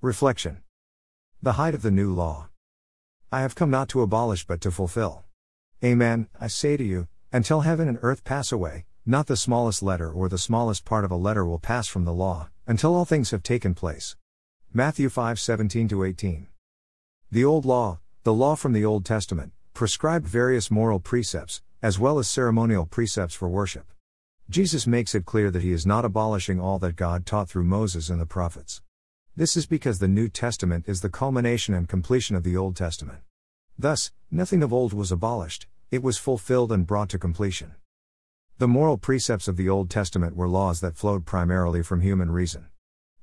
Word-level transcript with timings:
Reflection 0.00 0.58
The 1.42 1.54
height 1.54 1.74
of 1.74 1.82
the 1.82 1.90
new 1.90 2.14
law. 2.14 2.50
I 3.32 3.40
have 3.40 3.56
come 3.56 3.68
not 3.68 3.88
to 3.88 4.02
abolish 4.02 4.46
but 4.46 4.60
to 4.60 4.70
fulfill. 4.70 5.24
Amen, 5.82 6.28
I 6.40 6.46
say 6.46 6.76
to 6.76 6.84
you, 6.84 7.08
until 7.32 7.62
heaven 7.62 7.88
and 7.88 7.98
earth 8.00 8.22
pass 8.22 8.52
away, 8.52 8.86
not 9.04 9.26
the 9.26 9.36
smallest 9.36 9.82
letter 9.82 10.08
or 10.08 10.28
the 10.28 10.38
smallest 10.38 10.84
part 10.84 11.04
of 11.04 11.10
a 11.10 11.16
letter 11.16 11.44
will 11.44 11.58
pass 11.58 11.88
from 11.88 12.04
the 12.04 12.12
law, 12.12 12.48
until 12.64 12.94
all 12.94 13.04
things 13.04 13.32
have 13.32 13.42
taken 13.42 13.74
place. 13.74 14.14
Matthew 14.72 15.08
5 15.08 15.40
17 15.40 15.90
18. 15.92 16.46
The 17.32 17.44
Old 17.44 17.64
Law, 17.64 17.98
the 18.22 18.32
law 18.32 18.54
from 18.54 18.74
the 18.74 18.84
Old 18.84 19.04
Testament, 19.04 19.50
prescribed 19.74 20.28
various 20.28 20.70
moral 20.70 21.00
precepts, 21.00 21.60
as 21.82 21.98
well 21.98 22.20
as 22.20 22.28
ceremonial 22.28 22.86
precepts 22.86 23.34
for 23.34 23.48
worship. 23.48 23.92
Jesus 24.48 24.86
makes 24.86 25.16
it 25.16 25.26
clear 25.26 25.50
that 25.50 25.62
he 25.62 25.72
is 25.72 25.84
not 25.84 26.04
abolishing 26.04 26.60
all 26.60 26.78
that 26.78 26.94
God 26.94 27.26
taught 27.26 27.48
through 27.48 27.64
Moses 27.64 28.08
and 28.08 28.20
the 28.20 28.26
prophets. 28.26 28.80
This 29.38 29.56
is 29.56 29.66
because 29.66 30.00
the 30.00 30.08
New 30.08 30.28
Testament 30.28 30.88
is 30.88 31.00
the 31.00 31.08
culmination 31.08 31.72
and 31.72 31.88
completion 31.88 32.34
of 32.34 32.42
the 32.42 32.56
Old 32.56 32.74
Testament. 32.74 33.20
Thus, 33.78 34.10
nothing 34.32 34.64
of 34.64 34.72
old 34.72 34.92
was 34.92 35.12
abolished, 35.12 35.68
it 35.92 36.02
was 36.02 36.18
fulfilled 36.18 36.72
and 36.72 36.84
brought 36.84 37.08
to 37.10 37.20
completion. 37.20 37.76
The 38.58 38.66
moral 38.66 38.98
precepts 38.98 39.46
of 39.46 39.56
the 39.56 39.68
Old 39.68 39.90
Testament 39.90 40.34
were 40.34 40.48
laws 40.48 40.80
that 40.80 40.96
flowed 40.96 41.24
primarily 41.24 41.84
from 41.84 42.00
human 42.00 42.32
reason. 42.32 42.66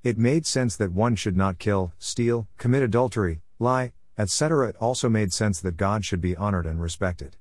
It 0.04 0.18
made 0.18 0.46
sense 0.46 0.78
that 0.78 0.94
one 0.94 1.18
should 1.18 1.36
not 1.36 1.60
kill, 1.60 1.92
steal, 2.00 2.48
commit 2.58 2.82
adultery, 2.82 3.42
lie, 3.60 3.92
etc. 4.18 4.70
It 4.70 4.78
also 4.78 5.10
made 5.10 5.34
sense 5.34 5.60
that 5.60 5.76
God 5.76 6.06
should 6.06 6.22
be 6.22 6.38
honored 6.38 6.66
and 6.66 6.82
respected. 6.82 7.36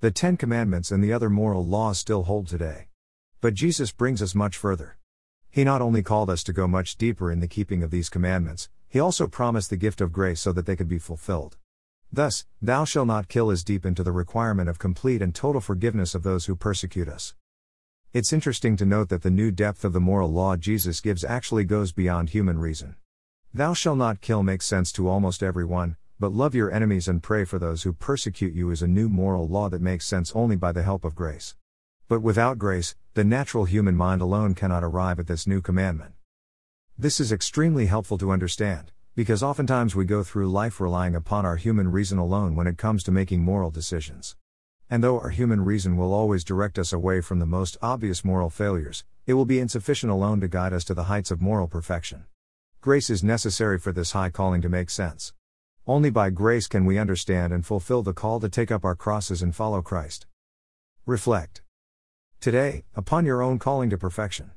The 0.00 0.10
Ten 0.10 0.38
Commandments 0.38 0.90
and 0.90 1.04
the 1.04 1.12
other 1.12 1.28
moral 1.28 1.62
laws 1.66 1.98
still 1.98 2.22
hold 2.22 2.46
today. 2.46 2.88
But 3.42 3.52
Jesus 3.52 3.92
brings 3.92 4.22
us 4.22 4.34
much 4.34 4.56
further. 4.56 4.96
He 5.54 5.62
not 5.62 5.80
only 5.80 6.02
called 6.02 6.30
us 6.30 6.42
to 6.44 6.52
go 6.52 6.66
much 6.66 6.96
deeper 6.96 7.30
in 7.30 7.38
the 7.38 7.46
keeping 7.46 7.84
of 7.84 7.92
these 7.92 8.08
commandments, 8.08 8.68
he 8.88 8.98
also 8.98 9.28
promised 9.28 9.70
the 9.70 9.76
gift 9.76 10.00
of 10.00 10.10
grace 10.10 10.40
so 10.40 10.50
that 10.50 10.66
they 10.66 10.74
could 10.74 10.88
be 10.88 10.98
fulfilled. 10.98 11.58
Thus, 12.12 12.44
thou 12.60 12.84
shalt 12.84 13.06
not 13.06 13.28
kill 13.28 13.52
is 13.52 13.62
deep 13.62 13.86
into 13.86 14.02
the 14.02 14.10
requirement 14.10 14.68
of 14.68 14.80
complete 14.80 15.22
and 15.22 15.32
total 15.32 15.60
forgiveness 15.60 16.12
of 16.12 16.24
those 16.24 16.46
who 16.46 16.56
persecute 16.56 17.08
us. 17.08 17.36
It's 18.12 18.32
interesting 18.32 18.76
to 18.78 18.84
note 18.84 19.10
that 19.10 19.22
the 19.22 19.30
new 19.30 19.52
depth 19.52 19.84
of 19.84 19.92
the 19.92 20.00
moral 20.00 20.32
law 20.32 20.56
Jesus 20.56 21.00
gives 21.00 21.22
actually 21.22 21.62
goes 21.62 21.92
beyond 21.92 22.30
human 22.30 22.58
reason. 22.58 22.96
Thou 23.52 23.74
shalt 23.74 23.98
not 23.98 24.20
kill 24.20 24.42
makes 24.42 24.66
sense 24.66 24.90
to 24.94 25.08
almost 25.08 25.40
everyone, 25.40 25.94
but 26.18 26.32
love 26.32 26.56
your 26.56 26.72
enemies 26.72 27.06
and 27.06 27.22
pray 27.22 27.44
for 27.44 27.60
those 27.60 27.84
who 27.84 27.92
persecute 27.92 28.54
you 28.54 28.72
is 28.72 28.82
a 28.82 28.88
new 28.88 29.08
moral 29.08 29.46
law 29.46 29.68
that 29.68 29.80
makes 29.80 30.04
sense 30.04 30.32
only 30.34 30.56
by 30.56 30.72
the 30.72 30.82
help 30.82 31.04
of 31.04 31.14
grace. 31.14 31.54
But 32.06 32.20
without 32.20 32.58
grace, 32.58 32.94
the 33.14 33.24
natural 33.24 33.64
human 33.64 33.96
mind 33.96 34.20
alone 34.20 34.54
cannot 34.54 34.84
arrive 34.84 35.18
at 35.18 35.26
this 35.26 35.46
new 35.46 35.62
commandment. 35.62 36.12
This 36.98 37.18
is 37.18 37.32
extremely 37.32 37.86
helpful 37.86 38.18
to 38.18 38.30
understand, 38.30 38.92
because 39.16 39.42
oftentimes 39.42 39.96
we 39.96 40.04
go 40.04 40.22
through 40.22 40.50
life 40.50 40.80
relying 40.80 41.14
upon 41.14 41.46
our 41.46 41.56
human 41.56 41.90
reason 41.90 42.18
alone 42.18 42.56
when 42.56 42.66
it 42.66 42.76
comes 42.76 43.02
to 43.04 43.10
making 43.10 43.42
moral 43.42 43.70
decisions. 43.70 44.36
And 44.90 45.02
though 45.02 45.18
our 45.18 45.30
human 45.30 45.64
reason 45.64 45.96
will 45.96 46.12
always 46.12 46.44
direct 46.44 46.78
us 46.78 46.92
away 46.92 47.22
from 47.22 47.38
the 47.38 47.46
most 47.46 47.78
obvious 47.80 48.22
moral 48.22 48.50
failures, 48.50 49.02
it 49.24 49.32
will 49.32 49.46
be 49.46 49.58
insufficient 49.58 50.12
alone 50.12 50.42
to 50.42 50.48
guide 50.48 50.74
us 50.74 50.84
to 50.84 50.94
the 50.94 51.04
heights 51.04 51.30
of 51.30 51.40
moral 51.40 51.68
perfection. 51.68 52.26
Grace 52.82 53.08
is 53.08 53.24
necessary 53.24 53.78
for 53.78 53.92
this 53.92 54.12
high 54.12 54.28
calling 54.28 54.60
to 54.60 54.68
make 54.68 54.90
sense. 54.90 55.32
Only 55.86 56.10
by 56.10 56.28
grace 56.28 56.66
can 56.66 56.84
we 56.84 56.98
understand 56.98 57.50
and 57.50 57.64
fulfill 57.64 58.02
the 58.02 58.12
call 58.12 58.40
to 58.40 58.50
take 58.50 58.70
up 58.70 58.84
our 58.84 58.94
crosses 58.94 59.40
and 59.40 59.56
follow 59.56 59.80
Christ. 59.80 60.26
Reflect. 61.06 61.63
Today, 62.44 62.84
upon 62.94 63.24
your 63.24 63.40
own 63.40 63.58
calling 63.58 63.88
to 63.88 63.96
perfection. 63.96 64.50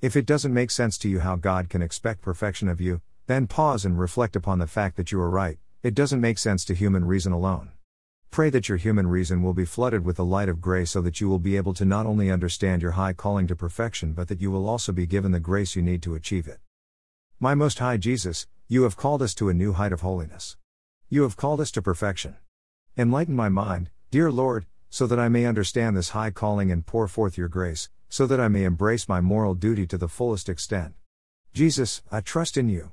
If 0.00 0.14
it 0.14 0.24
doesn't 0.24 0.54
make 0.54 0.70
sense 0.70 0.96
to 0.98 1.08
you 1.08 1.18
how 1.18 1.34
God 1.34 1.68
can 1.68 1.82
expect 1.82 2.22
perfection 2.22 2.68
of 2.68 2.80
you, 2.80 3.00
then 3.26 3.48
pause 3.48 3.84
and 3.84 3.98
reflect 3.98 4.36
upon 4.36 4.60
the 4.60 4.68
fact 4.68 4.96
that 4.96 5.10
you 5.10 5.20
are 5.20 5.28
right, 5.28 5.58
it 5.82 5.96
doesn't 5.96 6.20
make 6.20 6.38
sense 6.38 6.64
to 6.66 6.76
human 6.76 7.04
reason 7.04 7.32
alone. 7.32 7.72
Pray 8.30 8.50
that 8.50 8.68
your 8.68 8.78
human 8.78 9.08
reason 9.08 9.42
will 9.42 9.52
be 9.52 9.64
flooded 9.64 10.04
with 10.04 10.14
the 10.14 10.24
light 10.24 10.48
of 10.48 10.60
grace 10.60 10.92
so 10.92 11.00
that 11.00 11.20
you 11.20 11.28
will 11.28 11.40
be 11.40 11.56
able 11.56 11.74
to 11.74 11.84
not 11.84 12.06
only 12.06 12.30
understand 12.30 12.82
your 12.82 12.92
high 12.92 13.12
calling 13.12 13.48
to 13.48 13.56
perfection 13.56 14.12
but 14.12 14.28
that 14.28 14.40
you 14.40 14.52
will 14.52 14.68
also 14.68 14.92
be 14.92 15.04
given 15.04 15.32
the 15.32 15.40
grace 15.40 15.74
you 15.74 15.82
need 15.82 16.04
to 16.04 16.14
achieve 16.14 16.46
it. 16.46 16.60
My 17.40 17.56
Most 17.56 17.80
High 17.80 17.96
Jesus, 17.96 18.46
you 18.68 18.84
have 18.84 18.96
called 18.96 19.22
us 19.22 19.34
to 19.34 19.48
a 19.48 19.54
new 19.54 19.72
height 19.72 19.92
of 19.92 20.02
holiness. 20.02 20.56
You 21.08 21.22
have 21.22 21.36
called 21.36 21.60
us 21.60 21.72
to 21.72 21.82
perfection. 21.82 22.36
Enlighten 22.96 23.34
my 23.34 23.48
mind, 23.48 23.90
dear 24.12 24.30
Lord, 24.30 24.66
so 24.94 25.08
that 25.08 25.18
I 25.18 25.28
may 25.28 25.44
understand 25.44 25.96
this 25.96 26.10
high 26.10 26.30
calling 26.30 26.70
and 26.70 26.86
pour 26.86 27.08
forth 27.08 27.36
your 27.36 27.48
grace, 27.48 27.88
so 28.08 28.28
that 28.28 28.38
I 28.38 28.46
may 28.46 28.62
embrace 28.62 29.08
my 29.08 29.20
moral 29.20 29.54
duty 29.54 29.88
to 29.88 29.98
the 29.98 30.06
fullest 30.06 30.48
extent. 30.48 30.94
Jesus, 31.52 32.00
I 32.12 32.20
trust 32.20 32.56
in 32.56 32.68
you. 32.68 32.92